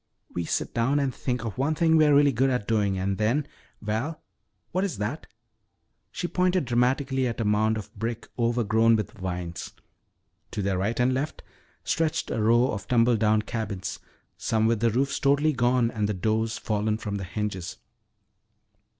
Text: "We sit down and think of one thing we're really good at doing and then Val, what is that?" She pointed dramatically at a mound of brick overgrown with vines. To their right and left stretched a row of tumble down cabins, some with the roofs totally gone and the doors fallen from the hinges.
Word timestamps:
"We 0.33 0.45
sit 0.45 0.73
down 0.73 0.97
and 0.99 1.13
think 1.13 1.45
of 1.45 1.59
one 1.59 1.75
thing 1.75 1.95
we're 1.95 2.15
really 2.15 2.31
good 2.31 2.49
at 2.49 2.67
doing 2.67 2.97
and 2.97 3.19
then 3.19 3.47
Val, 3.83 4.19
what 4.71 4.83
is 4.83 4.97
that?" 4.97 5.27
She 6.11 6.27
pointed 6.27 6.65
dramatically 6.65 7.27
at 7.27 7.39
a 7.39 7.45
mound 7.45 7.77
of 7.77 7.93
brick 7.95 8.27
overgrown 8.39 8.95
with 8.95 9.11
vines. 9.11 9.73
To 10.49 10.63
their 10.63 10.79
right 10.79 10.99
and 10.99 11.13
left 11.13 11.43
stretched 11.83 12.31
a 12.31 12.41
row 12.41 12.71
of 12.71 12.87
tumble 12.87 13.15
down 13.15 13.43
cabins, 13.43 13.99
some 14.37 14.65
with 14.65 14.79
the 14.79 14.89
roofs 14.89 15.19
totally 15.19 15.53
gone 15.53 15.91
and 15.91 16.09
the 16.09 16.15
doors 16.15 16.57
fallen 16.57 16.97
from 16.97 17.17
the 17.17 17.23
hinges. 17.23 17.77